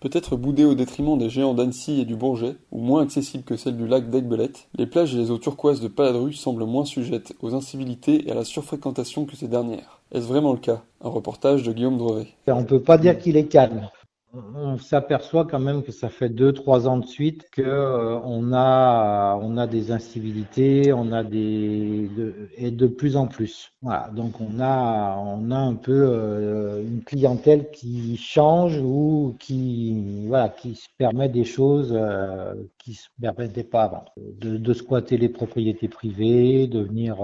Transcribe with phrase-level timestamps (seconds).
[0.00, 3.76] Peut-être boudées au détriment des géants d'Annecy et du Bourget, ou moins accessibles que celles
[3.76, 7.54] du lac d'Aigbelette, les plages et les eaux turquoises de Paladru semblent moins sujettes aux
[7.54, 10.00] incivilités et à la surfréquentation que ces dernières.
[10.12, 10.82] Est-ce vraiment le cas?
[11.02, 12.28] Un reportage de Guillaume Drevet.
[12.46, 13.90] On peut pas dire qu'il est calme
[14.32, 18.18] on s'aperçoit quand même que ça fait deux, trois ans de suite que euh,
[18.52, 22.08] a, des incivilités, on a des,
[22.56, 23.72] et de plus en plus.
[24.12, 30.50] Donc on a, on a un peu euh, une clientèle qui change ou qui, voilà,
[30.50, 34.04] qui se permet des choses euh, qui se permettaient pas avant.
[34.16, 37.16] De, squatter les propriétés privées, de venir,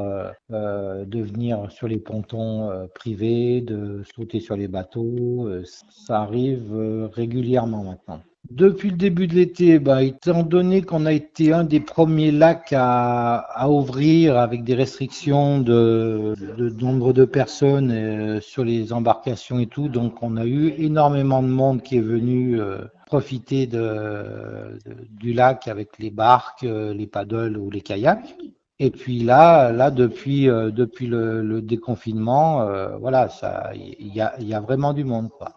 [0.50, 5.48] de venir sur les pontons privés, de sauter sur les bateaux.
[5.64, 6.74] ça arrive
[7.12, 8.20] régulièrement maintenant.
[8.50, 12.72] Depuis le début de l'été, bah, étant donné qu'on a été un des premiers lacs
[12.72, 16.34] à, ouvrir avec des restrictions de,
[16.80, 21.48] nombre de personnes euh, sur les embarcations et tout, donc on a eu énormément de
[21.48, 24.78] monde qui est venu euh, profiter de,
[25.10, 28.36] du lac avec les barques, euh, les paddles ou les kayaks.
[28.78, 32.68] Et puis là, là depuis depuis le, déconfinement,
[33.00, 35.54] voilà, ça, il y a, y a vraiment du monde quoi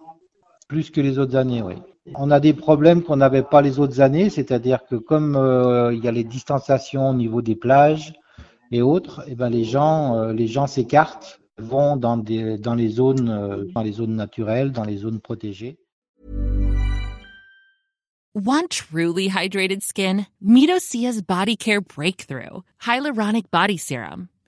[0.69, 1.73] plus que les autres années, oui.
[2.15, 6.03] On a des problèmes qu'on n'avait pas les autres années, c'est-à-dire que comme euh, il
[6.03, 8.13] y a les distanciations au niveau des plages
[8.71, 12.75] et autres, et eh ben les gens, euh, les gens s'écartent, vont dans des dans
[12.75, 15.77] les zones euh, dans les zones naturelles, dans les zones protégées.
[18.35, 20.27] Want truly hydrated skin?
[20.39, 20.69] Meet
[21.27, 24.29] Body Care Breakthrough Hyaluronic Body Serum.